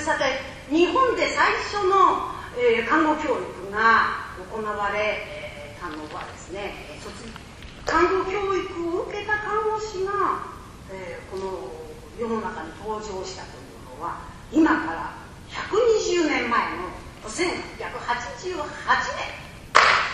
[0.00, 0.24] さて
[0.74, 6.72] 日本で最初の、えー、看護教育が行われたのはですね
[7.84, 10.40] 看護教育を受けた看護師が、
[10.90, 11.68] えー、この
[12.18, 15.12] 世の中に登場したというのは今から
[15.52, 16.88] 120年前の
[17.28, 17.60] 1888
[19.20, 19.40] 年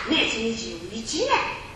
[0.09, 1.67] 明治21年。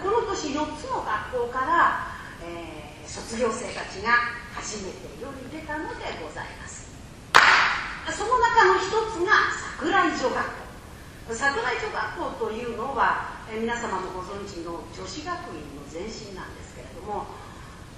[0.00, 2.06] この年4つの学校から、
[2.42, 4.12] えー、卒業生たちが
[4.54, 6.81] 初めて世に出たのでございます。
[8.10, 10.62] その中の一つが桜井女学校。
[11.30, 17.30] 桜井女学校というのは、皆様もご存知の女子学院の前身なんですけれども、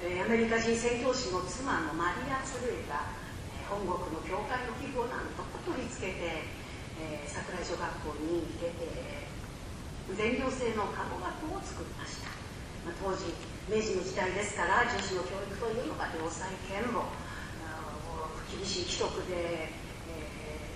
[0.04, 3.16] えー、アメリカ人宣教師の妻のマリア・ツルエが、
[3.64, 6.44] 本国の教会の寄付をなんとか取り付けて、
[7.00, 9.24] えー、桜井女学校に出て
[10.12, 12.28] 全寮制の看護学校を作りました、
[12.84, 13.32] まあ、当時
[13.72, 17.08] 明治の時代ですから女子の教育というのが良妻賢母
[18.52, 19.72] 厳しい規則で、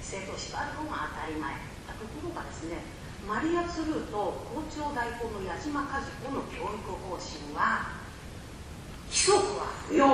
[0.08, 1.52] 生徒を縛るのが当たり前。
[1.98, 2.78] ところがですね。
[3.26, 7.98] マリア・ツルーと校長代行の矢島和子の教育方針は
[9.10, 10.06] 規則は不要。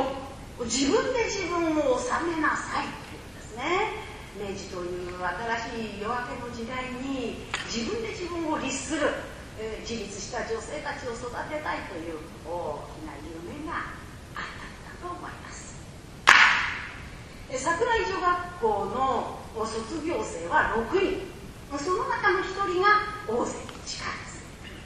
[0.64, 4.14] 自分で自分を治めなさいっていうんですね。
[4.34, 9.06] 明治という新しい夜明けの時代に自分で自分を律する、
[9.58, 13.94] えー、自立した女性たちを育てたいという大きな夢が
[14.34, 15.78] あったんだと思います。
[17.50, 21.32] え桜井女学校の卒業生は6人。
[21.80, 23.56] その中の1人が大関
[23.88, 24.04] 地下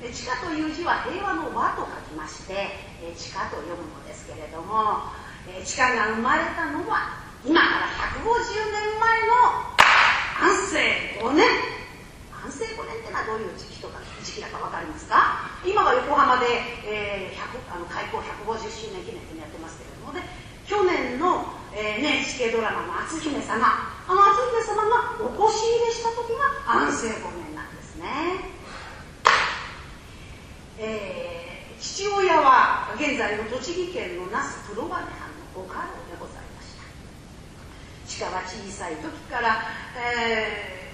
[0.07, 0.23] です。
[0.23, 2.79] 地下という字は平和の和と書きまして、
[3.19, 5.11] 地下と読むのですけれども、
[5.67, 9.75] 地下が生まれたのは今から150年前の
[10.39, 11.51] 安政5年。
[12.31, 15.51] 安政5年ってのはどういう時期とか時期だか分かりますか？
[15.67, 16.47] 今は横浜で、
[16.87, 20.23] えー、あの開港150周年記念ってやってますけれどもね
[20.69, 21.48] 去年の、
[21.79, 23.55] えー、NHK ドラマの篤姫様。
[24.09, 28.05] あの篤姫様がお越し入れした時が安政5年なんですね。
[30.81, 35.07] えー、父親は現在の栃木県の那須黒羽藩の
[35.55, 36.75] ご家老でございます。
[38.19, 39.63] 鹿は小さい時から、
[39.95, 40.91] え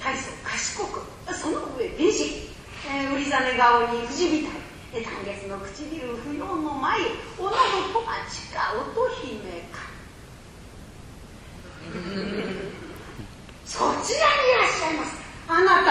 [0.00, 1.04] ー、大層賢く
[1.36, 2.48] その上美人、
[2.88, 4.62] えー、売りざね顔に藤みたい。
[5.00, 7.00] 単月の唇不要の前
[7.38, 7.56] おのど
[7.94, 9.40] とはちか乙姫
[9.72, 9.88] か
[13.64, 15.16] そちらにいらっしゃいます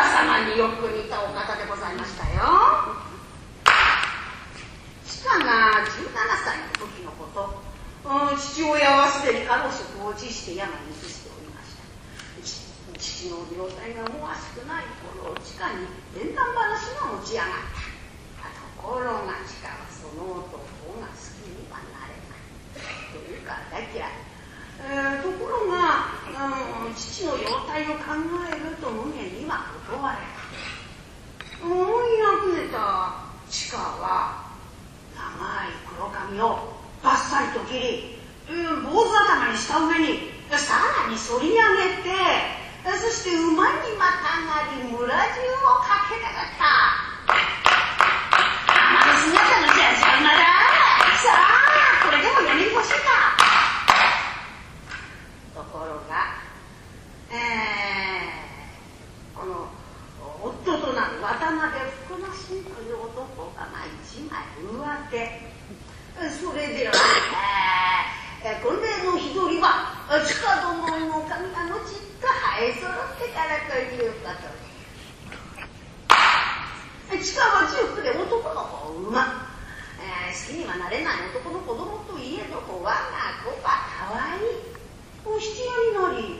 [0.09, 2.97] 様によく似たお方でございましたよ。
[5.21, 6.09] 鹿が17
[6.43, 7.61] 歳の時のこと。
[8.35, 11.85] 父親はすでに過労職を辞して病に移しておりました。
[12.97, 14.89] 父の病態が思わしくない
[15.21, 15.85] 頃地下に
[16.17, 18.49] 伝談話が持ち上がった。
[18.81, 20.57] ところが地下はその男
[20.97, 22.41] が好きにはなれない。
[23.13, 24.09] というか大嫌い、
[24.81, 26.17] えー、ところが、
[26.95, 28.17] 父の容態を考
[28.49, 28.71] える。
[28.81, 30.25] と無限には断れた
[31.63, 34.49] 思いあふれた地下は
[35.13, 35.21] 長
[35.69, 38.17] い黒髪をバッサリと切り、
[38.49, 41.61] うん、坊主頭にした上にさらに反り上
[41.93, 42.09] げて
[42.97, 45.13] そして馬にまたがり村中を
[45.85, 46.65] かけなかった
[48.73, 50.41] あの姿のじゃじゃ馬だ
[51.21, 53.37] さあこれでも読み越しか
[55.53, 56.41] ところが
[57.31, 59.69] えー、この
[60.43, 61.71] 夫となる渡辺
[62.03, 64.43] 福之進という男がまあ一枚
[65.11, 65.27] 上手
[66.39, 66.93] それでは、
[68.47, 69.91] えー、これの日取りは
[70.23, 74.47] 地下殿の神がのちっと生え揃ってからということ。
[77.11, 79.51] で地下は19で男の子を産ま、
[79.99, 82.95] え、好きにはなれない男の子供といえども我が
[83.43, 84.43] 子は可愛い。
[84.47, 84.47] い
[85.25, 86.39] お七夜にな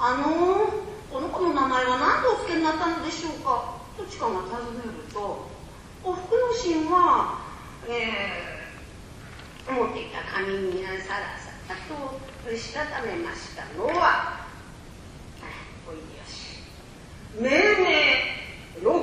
[0.00, 0.74] あのー、
[1.08, 3.78] この子の名前は何とお付けになったのでしょうか。
[3.96, 5.46] と地下が尋ねると
[6.02, 7.47] おふくの神は、
[7.86, 10.96] えー持っていた紙にさら
[11.38, 14.46] さらとしたためましたのは
[15.86, 16.62] おいでよし
[17.38, 17.50] 命
[17.84, 18.38] 名
[18.82, 18.96] 六郎。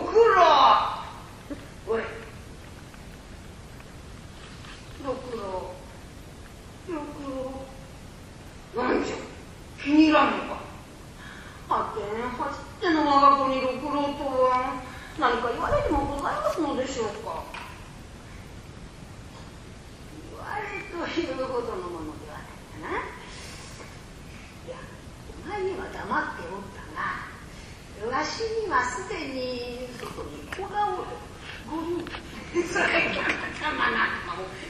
[1.88, 2.04] おい
[5.04, 5.76] 六郎。
[6.88, 8.84] 六郎。
[8.84, 9.16] 何じゃ。
[9.84, 10.62] 気に入らんのか。
[11.68, 14.82] はて走っての我が子に六郎とは
[15.20, 17.44] 何か言われてもございますのでしょうか
[20.92, 22.90] というほどのものではないかな。
[24.66, 24.78] いや
[25.46, 26.44] お前には黙って
[28.06, 29.88] お私にはすでに
[30.58, 31.04] 子がおる。
[31.70, 33.22] 五人それが
[33.78, 34.10] まあな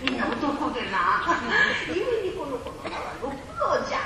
[0.04, 1.24] みんな男でな
[1.88, 4.00] 故にこの子の名は六郎じゃ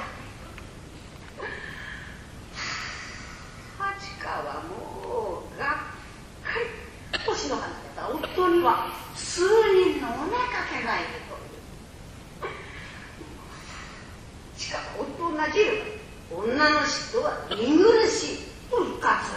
[3.89, 4.05] 立
[15.53, 15.99] ちる
[16.31, 19.33] 女の人は見苦しい復活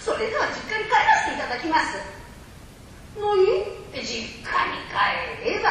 [0.00, 1.94] それでは実家に帰らせていただきます
[3.14, 3.38] 何
[4.02, 5.70] 実家に帰れば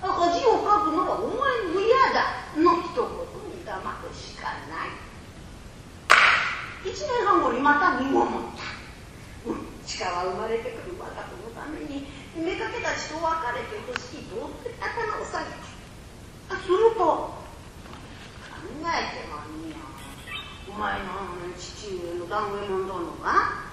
[0.00, 3.04] 恥をかくのはお前の嫌だの一言
[3.52, 4.96] に黙るしかない
[6.88, 12.06] 一年半後にまた身ごもった、うん、地下は生まれてくる我が子のために
[12.38, 14.40] 妾たちと別れてほしいと
[14.80, 15.50] 頭を下げ
[16.48, 17.34] たすると考
[18.86, 23.64] えてもいいよお前の父上の団右衛門殿が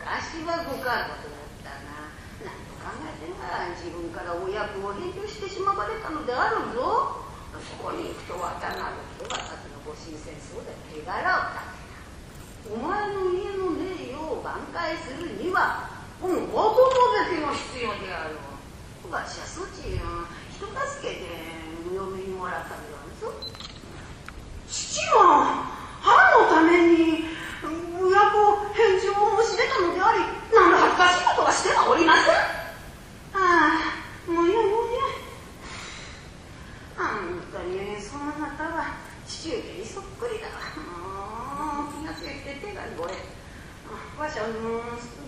[0.00, 2.08] 昔はご家族だったな。
[2.40, 7.28] 何と考えてな自分からお役を返上してしまわれたのであるぞ。
[7.56, 12.72] そこに行くと渡なる人が先の戊辰戦争で手柄を立てた。
[12.72, 15.88] お前の家の霊を挽回するには
[16.20, 16.88] この元の
[17.28, 18.40] べきも必要である
[19.12, 21.28] わしはそち人助けて
[21.92, 23.28] 嫁にもらったんだぞ。
[24.68, 26.12] 父は母
[26.42, 27.24] のために
[27.62, 29.10] 親子返事
[29.76, 30.20] を申し出たのであり
[30.52, 32.34] 何の恥ずかしいことはしてはおりません
[33.34, 33.76] あ
[34.26, 35.20] あもうよいもうよい
[36.96, 38.96] あんたにそのなたは
[39.26, 40.86] 父上にそっくりだわ
[41.92, 43.14] 気がついて手が汚れ
[44.18, 44.48] わしは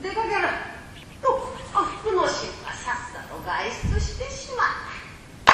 [0.03, 0.49] 出かける
[1.21, 1.53] と
[2.01, 4.67] 福の神はさっさと外出してしまっ
[5.45, 5.53] た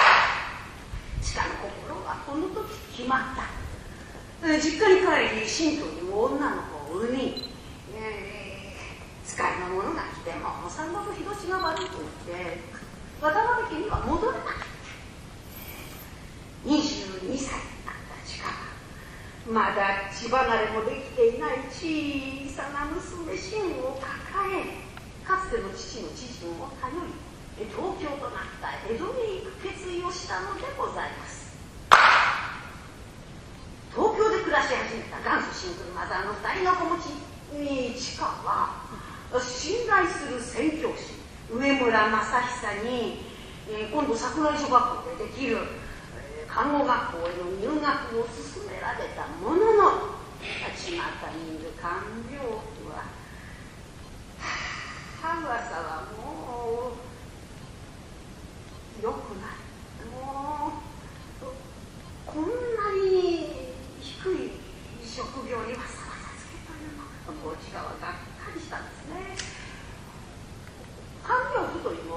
[1.21, 1.51] 地下の
[1.91, 3.65] 心はこの時決まった
[4.45, 12.63] 実家に帰り神道にも女の子を産み、ー、使いのが来ても三国日差しが悪くって
[13.21, 14.65] 渡辺家には戻れなかった
[16.69, 17.75] 22歳
[19.45, 24.81] まだ血離れもできていない小さな娘芯を抱え
[25.21, 31.53] かつての父の知人を頼り東京となった江戸に行く決意をしたのでございます。
[33.93, 37.13] 東京で暮らし始めた元祖シングルマザーの二人の子持ち
[37.53, 38.84] に千佳は
[39.41, 41.15] 信頼する宣教師
[41.51, 43.21] 上村正久に、
[43.69, 45.59] えー、今度桜井小学校でできる
[46.49, 50.15] 看護学校への入学を勧められたものの
[50.55, 50.97] 巷に
[51.57, 53.03] いる看病婦は
[55.25, 55.51] 「はあ噂
[55.81, 56.93] はも
[59.01, 59.65] うよくない
[60.15, 60.75] も
[61.43, 61.47] う
[62.25, 64.53] こんなに低い
[65.05, 67.03] 職業にわざわざつけというの
[67.43, 68.15] こっち側がっか
[68.55, 69.37] りしたんですね。
[71.23, 71.73] 看病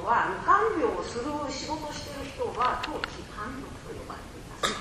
[0.07, 4.71] 婦というのは看病をする仕事をしている人は当時看病と呼ばれています。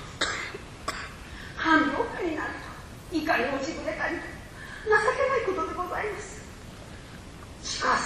[1.58, 2.54] 看病婦になる
[3.10, 4.22] といかに落ちぶれたり情
[4.86, 6.46] けないことでございます
[7.62, 8.02] しかし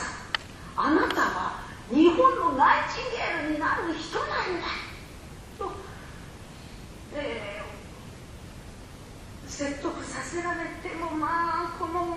[0.77, 4.19] あなたは日本のナイチンゲールになる人。
[4.21, 4.69] なんだ
[5.59, 5.73] と、
[7.13, 12.17] えー、説得させられてもまあこの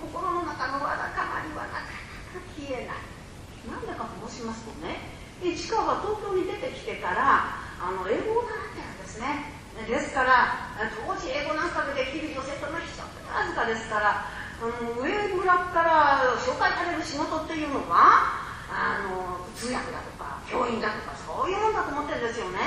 [0.00, 3.07] 心の中のわだかまりはなかなか消えない。
[3.68, 4.98] なんでかと申しますとね
[5.44, 9.54] 市川が東京に出てきてからあの英語を習ってるんですね。
[9.86, 10.74] ですから
[11.06, 14.26] 当時英語なんかでできる女性との非常にわずかですから
[14.58, 22.58] あの上村から紹介される仕事っていうのはあの通訳だとか教員だとかそういうもんだと思ってるんですよね。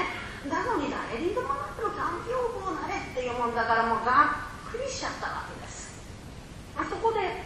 [0.48, 6.00] なのに誰にでもなってる環境をなれっていうもんだからもうがっくりしちゃったわけです。
[6.80, 7.44] あそこで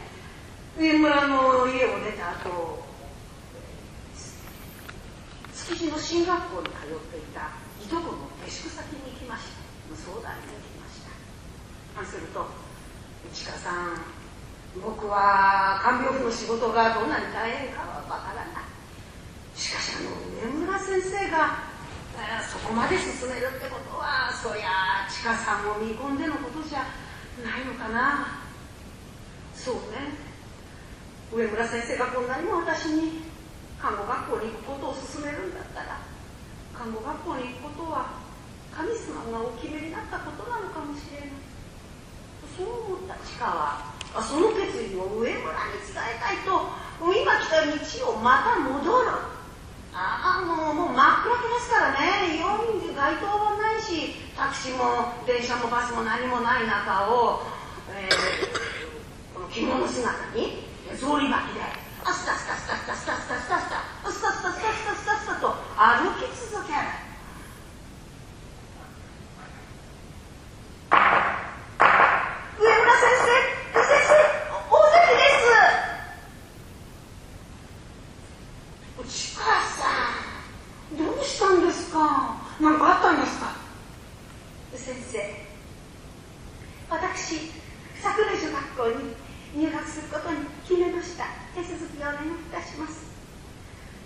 [0.77, 2.84] 上村の家を出た後
[5.65, 7.49] 築地の進学校に通っていた
[7.81, 12.45] いとこの下宿先に行きました相談に行きましたすると
[13.33, 13.97] 「市川さん
[14.77, 18.61] 僕は看病婦の仕事がどんなに大変かはわからな。
[18.61, 21.65] い」しかしあの上村先生が
[22.45, 26.85] そこまで進めるってことはそりゃ千佳さんを見込んでのことじゃ
[27.41, 28.37] ないのかな。
[29.55, 30.13] そうね。
[31.31, 33.34] 上村先生がこんなにも私に
[33.85, 36.01] 看護学校に行くことを勧めるんだったら
[36.73, 38.17] 看護学校に行くことは
[38.73, 41.37] 神様がお決めになったことなのかもしれない。
[42.57, 43.93] そう思った千佳は
[44.25, 46.65] その決意を上村に伝えたいと
[46.97, 49.21] 今来た道をまた戻る。
[49.93, 52.41] ああもうもう真っ暗けですからね。
[52.41, 57.45] 夜に街灯もないしタクシーも電車もバスも何もない中を、
[57.93, 60.65] えー、この着物姿に
[60.97, 66.77] 草履履きでスタスタスタスタスタスタスタスタスタスタスタスタスタスタスタと歩き続ける
[72.59, 73.33] 上村先生
[73.73, 74.13] 先生
[74.69, 75.33] 大関で
[79.09, 79.89] す市川さ
[80.93, 81.97] んどうしたんですか
[82.61, 83.49] 何かあったんですか
[84.75, 85.17] 先生
[86.87, 87.49] 私
[87.99, 89.15] 桜女学校に
[89.55, 93.07] 入学することに決めました手続きをお願いいたします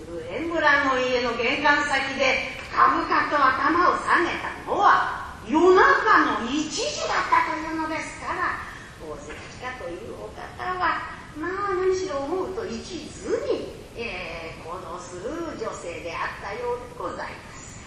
[0.06, 8.62] 上村の家の玄関先で株価と頭を下げたのは夜中の1時だったというのですから
[9.01, 10.46] 大関家というお方
[10.77, 12.77] はまあ何しろ思うと一
[13.10, 17.82] 途に、えー、行動する女性であったようでございます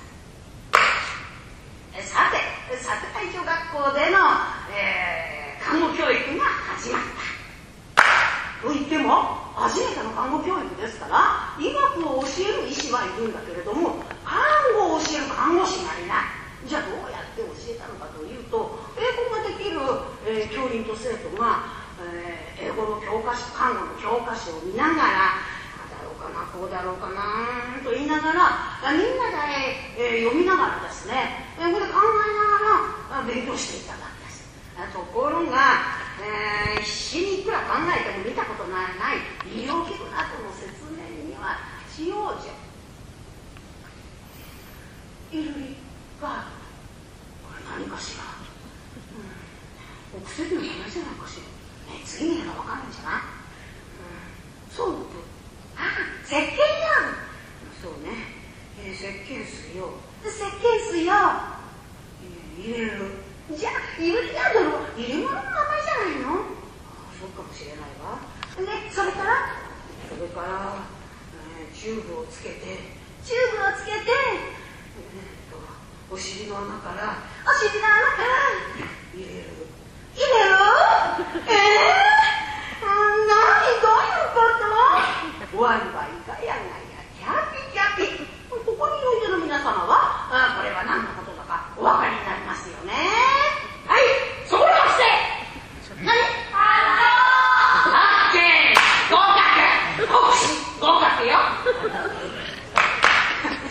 [2.11, 2.43] さて
[2.83, 4.39] 桜井女学校での、
[4.71, 6.47] えー、看護教育が
[6.79, 7.03] 始まっ
[7.99, 8.63] た。
[8.63, 14.39] と言っても初めての看護教育ですから医学を教える医師はいるんだけれども看
[14.79, 16.71] 護を教える看護師がいない。
[16.71, 19.83] じゃあどうやって教えたのかというと英語ができる、
[20.31, 21.67] えー、教員と生徒が、
[22.07, 25.43] えー、英語の教科書看護の教科書を見ながら
[25.91, 31.91] だろうかなこうだろうかなと言いながらみんなで、えー、読みながらですね英語で
[33.23, 34.43] な勉強していたわけです
[34.93, 42.63] ところが、えー、必死にいくら考えても見たことない医療器具などの説明には使用者
[45.33, 45.77] いるり
[46.21, 46.45] が
[47.41, 48.25] これ何かしら、
[50.13, 51.49] うん、お薬の話じゃないかしら、
[51.89, 53.25] ね、次見れば分かるんじゃない、
[53.97, 55.09] うん、そう
[55.73, 55.89] あ
[56.29, 57.17] 石鹸や
[57.81, 58.13] そうね、
[58.85, 61.17] えー、石鹸水よ石鹸水よ、
[62.61, 63.25] えー、入れる
[63.57, 66.45] じゃあイルリガートル入れ物の名前じゃないの
[67.17, 68.21] そうかもしれないわ
[68.53, 69.49] でそれから
[70.13, 70.77] それから、
[71.57, 74.63] えー、チューブをつけてチューブをつけて、えー
[76.13, 78.53] お尻の穴からお尻の穴から
[79.17, 79.49] 入れる
[80.13, 80.53] 入れる
[81.49, 84.45] ええー、何どういうこ
[85.57, 92.93] とワイワイガヤガヤキャピキャピここにおいでの皆様はあこれは何のことだかお分かりになりますよね
[93.89, 94.05] はい
[94.45, 96.13] そこまして何
[96.53, 98.37] あっ
[99.09, 101.41] 合格合格合格よ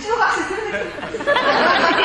[0.02, 2.02] うちの学生連れてくる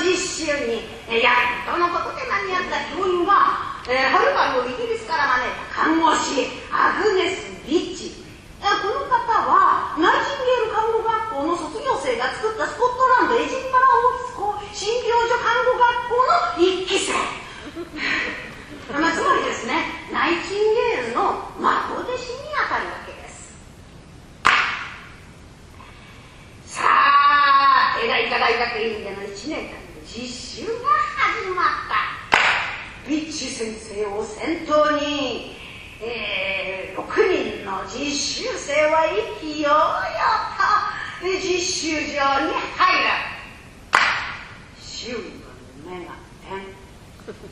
[0.00, 1.30] 実習に、や
[1.66, 8.22] っとのことで間に合った教員は、えー、はるかのイギリスから招いた看護師アグネス・リッチ、
[8.62, 9.18] えー、この方
[9.50, 17.18] はナイチンゲール看護学校の卒業生が作ったスコットランドエジンバラ王立診療所看護学校の一期生
[18.90, 23.54] まあ、つまりですねナイチンゲールの孫弟子にあたるわけです
[26.66, 35.56] さあ映画医科大学院での1年間実習が始まったビッチ先生を先頭に、
[36.00, 37.10] えー、6
[37.60, 39.74] 人の実習生は意気揚々
[41.20, 43.10] と実習場に入る
[44.80, 45.18] 周囲の
[45.90, 46.14] 目が
[46.46, 46.62] 点
[47.26, 47.42] さて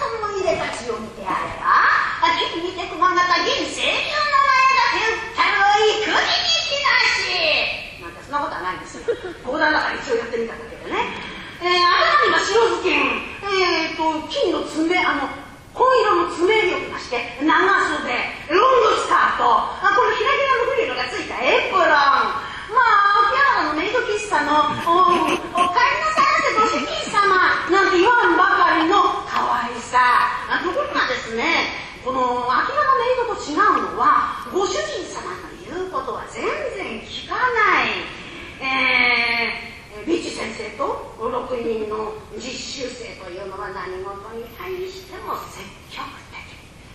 [0.00, 2.02] その入れたちを見てあれば
[2.50, 6.18] 金見て熊形銀清流の前だけったるい国に
[6.66, 9.04] きなしそんなことはないんですよ
[9.44, 11.12] 講談だから一応やってみただけでね、
[11.60, 15.28] えー、頭には白ずきん、えーと、金の爪あの
[15.74, 18.08] 紺色の爪襟を着まして長袖
[18.48, 27.36] ロングスカートあこのひらひらのフリルがついたエプロンまあ秋葉原のメイド喫茶のお「お帰りなさいませご主人様」
[27.72, 30.28] なんて言わんばかりの可愛さ
[30.60, 31.72] ところがですね
[32.04, 36.44] この秋葉のメイドと違うのはご主人様の言うことは全
[36.76, 38.22] 然聞かない
[38.62, 46.40] えー、ビッチ先生と6人の実習生というのは何事に対しても積極的、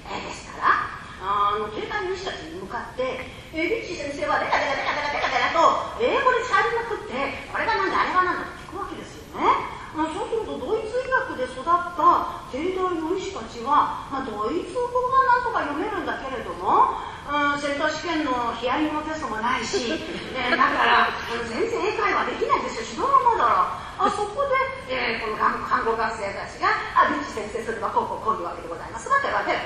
[0.10, 3.22] え、ですからあの警官の医師たちに向かって、
[3.54, 7.14] えー、ビッチ先生はデカデカデカデカデカデカと英語で喋りまくって
[7.54, 9.78] これがなんだあれはなんだと聞くわけですよね。
[9.98, 20.00] まあ、そうするとドイツ医学で育った帝大の医師たちは、まあ、ドイツ語がなんとか読めるんだけれどもうん、センター試験のヒアリングテストもないし、
[20.32, 21.12] えー、だから
[21.44, 23.57] 全然英会話できないですよ、指導のもだろ
[23.98, 24.46] あそこ
[24.88, 29.10] で、えー、この看護学生たちが、あ、リッチ先生すればこうこうこういうわけでございます。
[29.10, 29.60] わけはペラ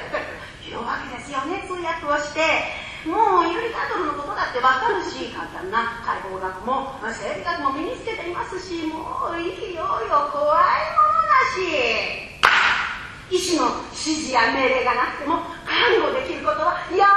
[0.63, 2.39] 言うわけですよね、通訳をして。
[3.03, 12.31] もう、ユリカトルのことだってわかるし、簡単な解剖学も、生理学も身につけていますし、もう、意気揚々怖いものだし。
[13.31, 13.63] 医師の
[13.95, 17.07] 指示や命令がなくても看護できることは山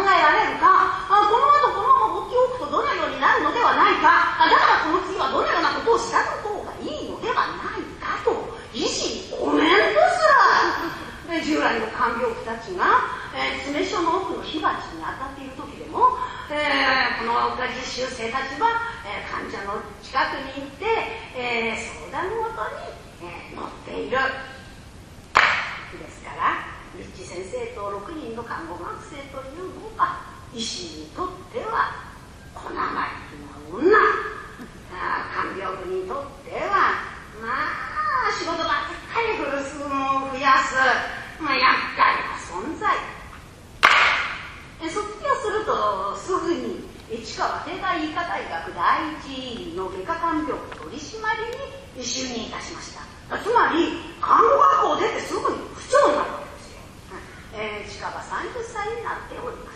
[0.00, 8.32] 考えられるかあこの後このまま放っておくとどのようになるのではないかあだからこの次はどのようなことをしたの方がいいのではないかと
[8.72, 13.04] 維持コメントすら従来の看病婦たちが、
[13.36, 16.16] えー、詰め所の奥の火鉢に当たっている時でも、
[16.50, 20.86] えー、この実習生たちは、えー、患者の近くに行って、
[21.36, 21.99] えー、
[30.54, 31.94] 医師にとっては、
[32.54, 32.82] 小生意
[33.30, 34.30] 気な女。
[35.30, 37.06] 看病婦にとっては、
[37.40, 40.74] まあ、仕事ばっかりフルスも増やす、
[41.40, 42.90] まあ、厄介な存在。
[44.90, 49.12] 卒業するとすぐに市川帝大医科大学第
[49.70, 51.20] 一の外科看病取締
[51.94, 53.00] りに就任いたしました。
[53.38, 56.80] つまり、看護学校出てすぐに不長になるわけですよ。
[57.54, 59.69] えー、近場30歳になっておりました。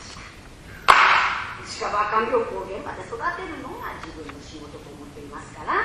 [1.75, 5.83] 近場看病校現場で育てるのが自分の仕事と思っていますから、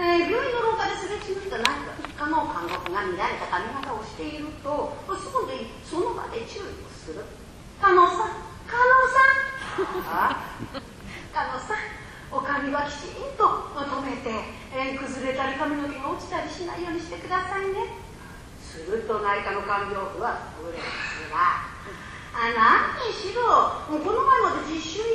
[0.00, 1.84] えー、病院の廊下ですれ違った何
[2.16, 7.20] かの看護婦が乱れた髪型をしているとすぐにその場で注意をする
[7.76, 8.32] 「加納さ。
[8.32, 8.96] ん加納
[10.08, 10.32] さ。
[10.32, 10.80] ん」
[11.36, 11.76] 加納さ。
[11.76, 11.84] ん
[12.32, 14.32] お髪はきちんと止めて、
[14.72, 18.00] えー、崩れたり髪の毛が落ちたりしないようにしてくださいね。
[18.64, 21.75] すると内科の看病婦はブレスが
[22.36, 25.08] あ何にしろこの前まで実習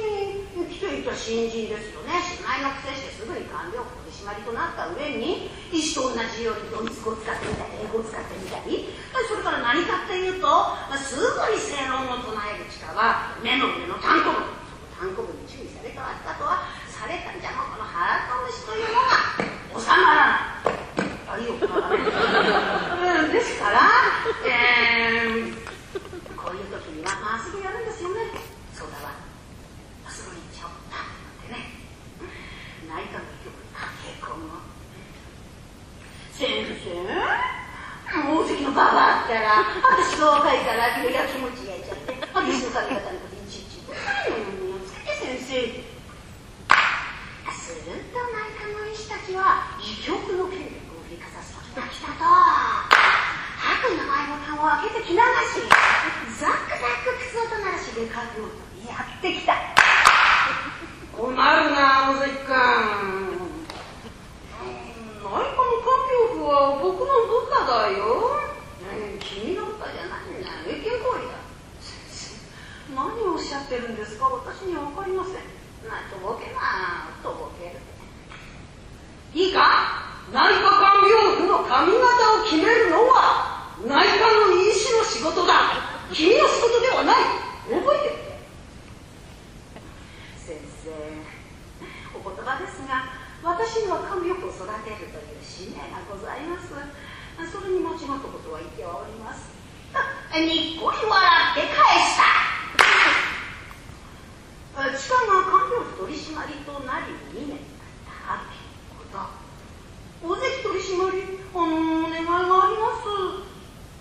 [0.58, 8.94] に来ていた新人ですよね新米のくせしてすぐに看病婦締まりとなった上に医師と同じようにドイツ語を使ってみたり英語を使ってみたり
[9.26, 14.62] それから何かっていうと、まあ、すぐに正論を唱える力は目の上の単行部
[14.94, 21.66] 単行部に注意されたわったとはされたんじゃもこの腹と虫というのが収まらないよな
[23.02, 23.90] らないですから、
[24.46, 25.58] えー、
[26.38, 28.38] こういう時にはまあすぐやるんですよね
[28.70, 29.18] そうだわ
[30.06, 31.74] すぐにちょっとってね
[32.86, 33.42] 内科の
[36.42, 36.50] 先
[36.84, 37.02] 生
[38.72, 45.92] もう関のババったら私が若いからやきもち焼いちゃって私の髪型のことにちいちと何をつけて先生
[47.52, 55.68] すると内科の医師たちは医局の権力を振りかざす時が来たと白衣の前ボタンを開けて着流し
[56.40, 58.40] ザクザク靴音鳴らしでかく
[58.88, 59.52] やってきた
[61.12, 63.52] 困るな尾関君
[65.22, 68.51] 内科の看病婦は僕の部下だよ。
[70.00, 70.50] ゃないんだ。
[70.68, 71.42] 越見行為だ。
[71.82, 72.38] 先
[72.92, 74.26] 生、何をおっしゃってるんですか？
[74.30, 75.36] 私にはわかりません。
[75.88, 77.80] な、とぼけな、とぼける。
[79.34, 80.08] いいか？
[80.32, 82.00] 内科看病婦の髪型
[82.40, 85.76] を決めるのは内科の医師の仕事だ。
[86.14, 87.16] 君の仕事ではない。
[87.68, 88.22] 覚えてる。
[90.38, 90.92] 先生、
[92.16, 93.04] お言葉ですが、
[93.44, 96.70] 私には看病婦を育てるという使命がございます
[97.52, 99.50] それに間違ったことは言っております
[100.40, 102.24] にっこり笑って返した
[104.96, 108.48] 地下が看病婦取締りとなり2年だっ
[109.12, 109.28] たこ
[110.24, 113.12] と大関取締りあのお願いがあります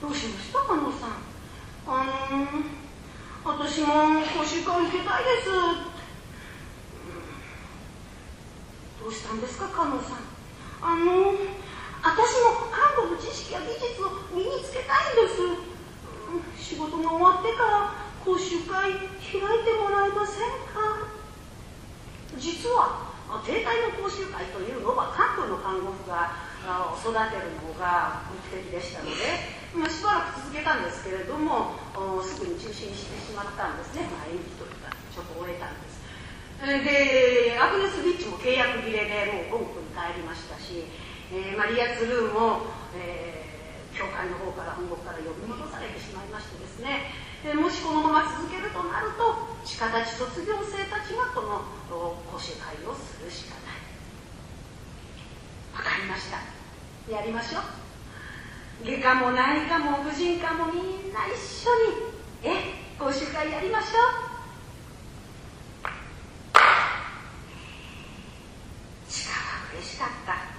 [0.01, 1.27] どうしました加納さん
[1.89, 2.47] あの
[3.45, 5.51] 私も講習会受けたいです
[9.03, 10.23] どうしたんですか加納さん
[10.81, 11.35] あの
[12.03, 15.70] 私も看護の知識や技術を身につけたいんです
[16.71, 21.11] 仕事が終わってから講習会開いてもらえませんか？
[22.39, 23.11] 実は
[23.43, 26.31] 定体の講習会というのは関東の看護婦が
[26.95, 29.19] 育てるのが目的でしたので、
[29.75, 31.75] ま、しばらく続けたんですけれども
[32.23, 35.99] すぐに中止にしてしまったんですね、まあ、延期というかちょっと終えたんです。
[36.63, 40.87] でアグネス・ビッチも契約切れでもう本国に帰りましたし、
[41.35, 43.40] えー、マリア・ツルーも、えー、
[44.01, 47.13] 教会の方から本国から呼び戻されてしまいましてですね、
[47.45, 51.69] えー、もしこのまま続けるとなると地下たち卒業生たちがこの
[52.25, 53.85] 講習会をするしかない。
[55.77, 56.41] わかりました。
[57.13, 58.89] やりましょう。
[58.89, 61.69] 外科も内科も婦人科もみんな一緒
[62.41, 64.31] にえ講習会やりましょう。
[69.77, 70.50] 嬉しかった。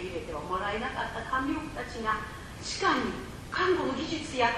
[0.00, 2.24] 受け入れてはもらえなかった看病婦たちが
[2.64, 3.12] 地下に
[3.52, 4.48] 看護の技術や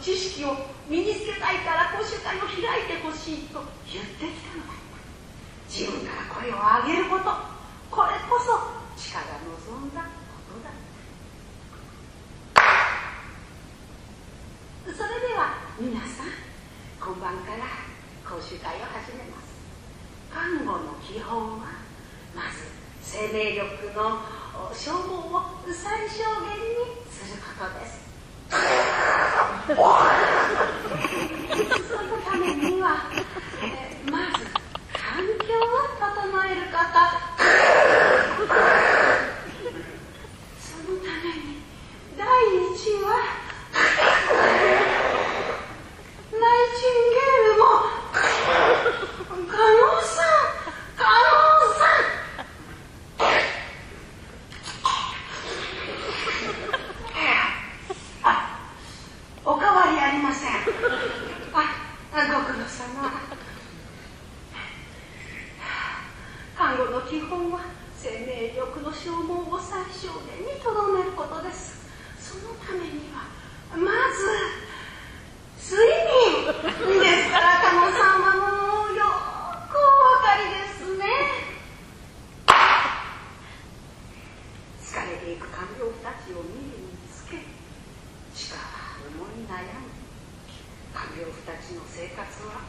[0.00, 0.56] 知識を
[0.88, 4.64] 身につけたいから講習会を開いてほしいと言ってきたの。
[4.64, 4.72] だ
[5.68, 6.56] 自分から声を
[6.88, 7.24] 上げること。
[7.90, 10.08] これこそ地下が望んだこ
[10.48, 10.70] とだ。
[14.86, 16.32] それでは皆さん
[17.00, 17.66] 今晩から
[18.24, 19.56] 講習会を始めます。
[20.32, 21.66] 看護の基本は
[22.34, 24.20] まず生命力の
[24.74, 27.90] 消耗を最小限にすることです。
[31.88, 32.86] そのためには、
[33.62, 34.44] えーまず
[34.92, 35.64] 環境を
[35.98, 36.76] 整える方。
[40.60, 41.62] そのために
[42.16, 43.06] 第一は
[46.32, 47.64] ナイチンゲールも
[49.46, 50.24] 加納さん
[50.96, 51.10] 加納
[51.74, 52.06] さん
[58.22, 58.26] あ
[59.44, 60.54] おかわりありませんあ
[62.14, 63.10] ご苦労様
[66.56, 67.60] 看護の基本は
[67.96, 71.86] 生命力の消耗を最小限にとどめることです
[72.20, 73.28] そのためには
[73.76, 73.82] ま
[74.14, 74.66] ず
[75.60, 76.46] 睡眠
[77.02, 78.36] ですから加納さんは
[78.86, 79.04] もうよ
[79.68, 79.80] くお
[80.16, 81.04] 分かりですね
[84.80, 87.42] 疲れていく看病婦たちを見るにつけ
[88.32, 88.56] 力
[89.12, 89.92] 思い悩む
[90.94, 92.64] 看病婦たちの生活は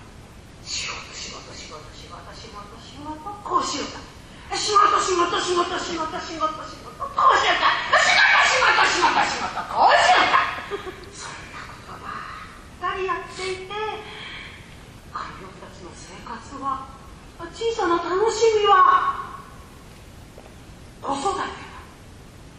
[0.63, 4.17] 仕事仕事仕事仕事仕事仕事こうしようか
[4.57, 7.71] 仕事仕事仕事仕事仕事こうしようか
[8.03, 10.43] 仕事仕事仕事仕事こうしようか
[11.15, 13.71] そんなことばっかりやっていて
[15.15, 16.91] 看病婦たちの生活は
[17.55, 19.39] 小さな楽しみは
[21.01, 21.47] 子育てだ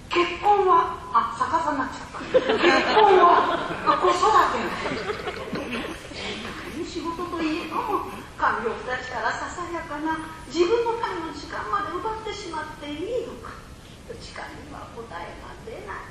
[0.09, 6.09] 結婚はあ逆さになっちゃった結婚はあ子育てだ
[6.89, 13.51] 仕事といえども看病婦たちからささやかな自分のための時間まで奪ってしまっていいのか
[14.15, 16.07] 時間には答えが出ない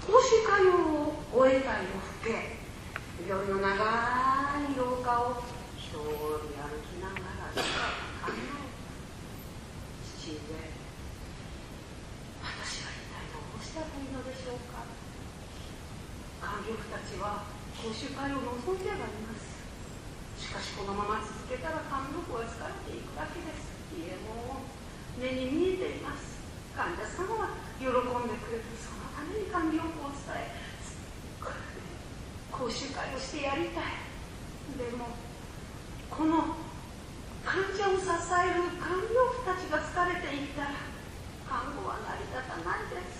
[0.00, 2.56] 講習会を終えた夜更け
[3.28, 3.68] 夜の長
[4.64, 5.44] い廊下を
[5.76, 6.10] 一人歩
[6.82, 8.32] きながら考え
[10.02, 10.40] 父上
[12.42, 14.82] 私は一体どうしたらいいのでしょうか
[16.40, 17.44] 看病婦たちは
[17.76, 19.60] 講習会を望んではあります
[20.40, 24.64] しかしこのまま続けたら看病婦は疲れていくだけですいえも
[25.16, 26.40] 目に見えています
[26.76, 30.66] 患者さんは喜んでくれるそのために看病婦を伝え
[32.56, 33.84] 講習会をしてやりたい
[34.80, 35.12] でも
[36.08, 36.56] この
[37.44, 40.70] 患者を支える看病婦たちが疲れていたら
[41.46, 43.15] 看護は成り立たないです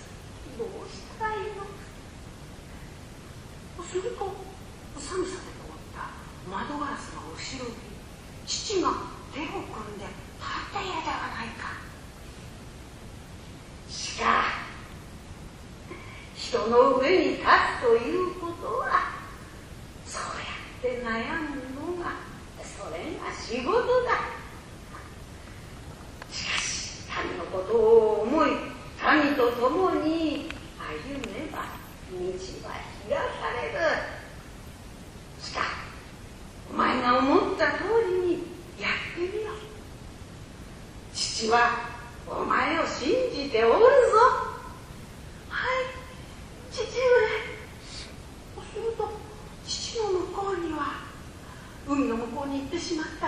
[1.17, 1.65] うしたらいいの
[3.83, 4.25] すると
[4.99, 6.13] 寒さで凍った
[6.49, 7.75] 窓ガラスの後ろに
[8.45, 8.91] 父が
[9.33, 11.73] 手を組んで立っているではないか
[13.89, 14.43] しか
[16.35, 17.43] 人の上に立
[17.81, 19.11] つということは
[20.05, 20.45] そうや
[20.79, 22.11] って悩むのが
[22.63, 24.11] それが仕事だ
[26.31, 28.49] しかし民のことを思い
[29.25, 30.49] 民と共に
[30.79, 31.65] 歩めば
[32.11, 32.17] 道
[32.67, 32.75] は
[33.07, 33.23] 開か
[33.61, 33.79] れる
[35.41, 35.61] しか
[36.71, 38.43] お前が思った通りに
[38.79, 39.51] やってみろ
[41.13, 41.89] 父は
[42.25, 43.87] お前を信じておるぞ
[45.49, 45.85] はい
[46.71, 46.87] 父上
[47.91, 48.09] す
[48.75, 49.09] ると
[49.65, 51.01] 父の向こうには
[51.87, 53.27] 海の向こうに行ってしまった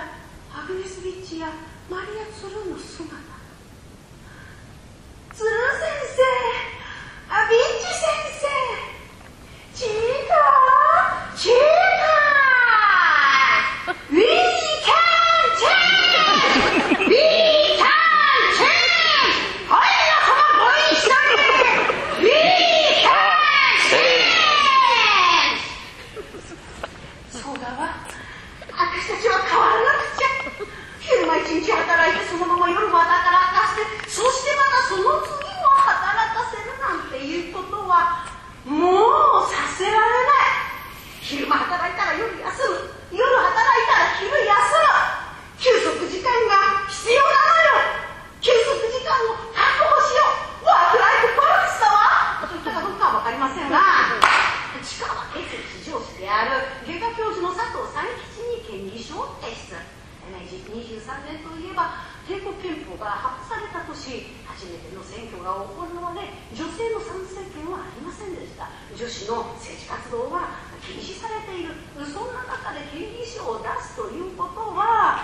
[0.61, 1.47] アグネス・ビッチや
[1.89, 3.15] マリア・ツルーの姿
[5.33, 6.21] ツルー先生
[7.31, 8.09] あビッチ先
[8.41, 8.49] 生
[9.75, 9.87] チー
[10.27, 14.25] ターチーター We
[14.83, 14.97] can
[15.61, 16.09] change!
[17.07, 17.23] We
[17.77, 17.87] can
[18.57, 19.69] change!
[19.69, 21.47] はい皆様ご一緒に
[22.25, 22.33] We
[23.05, 23.13] can
[23.87, 25.63] change!
[27.31, 27.93] そうだわ
[28.73, 30.27] 私たちは変わらなくちゃ
[30.99, 38.25] 昼間一日働いてそのまま夜は働かせてそしてまたその次も働かせるなんていうことは
[38.65, 38.75] も
[39.41, 40.69] うさせられない
[41.21, 45.19] 昼間働いたら夜休む夜働いたら昼休む
[45.57, 48.61] 休息時間が必要なのよ休息
[48.93, 50.29] 時間を確保しよ
[50.61, 53.81] うワークライフバランスだわと言ったかどうかは分かりませんが
[54.85, 59.73] 地下は血液非常識である外科教授の佐藤三吉に権利書を提出
[60.29, 64.58] 明治23年といえば帝国憲法が発布された年初めて
[64.93, 68.69] の選挙が行われ女性の参政権はありませんでした。
[68.93, 71.75] 女子の政治活動は禁止されている。
[72.05, 75.23] そんな中で権利書を出すということは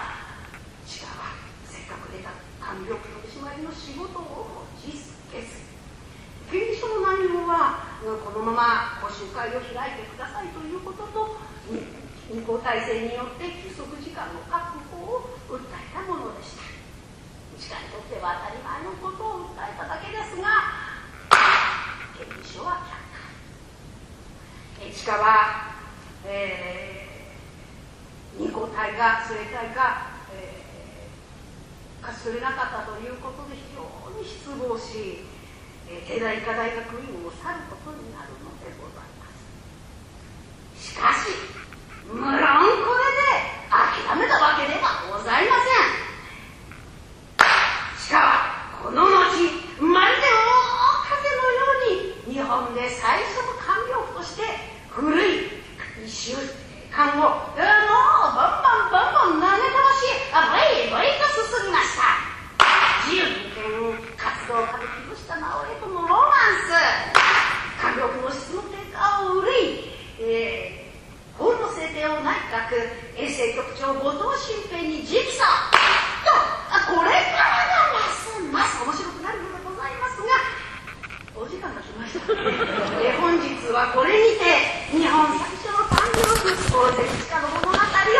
[0.85, 1.35] 違うわ。
[1.65, 2.29] せっかく出た
[2.61, 5.65] 官僚取締りの仕事を実消す
[6.49, 11.37] 権利書の内容はこのまま講習会を開いてくださいということと
[12.29, 16.64] 運行体制によって休息時間の確保を訴えたものでした。
[17.65, 20.69] 時間にとっては当たり前のことを訴えただけですが
[22.13, 22.85] 権利書は
[24.77, 25.73] 却下地下は、
[26.29, 33.81] えー、二項体が生体が、えー、勝ち取れなかったということで非常
[34.13, 35.25] に失望し、
[35.89, 38.44] えー、帝大医科大学院を去ることになる。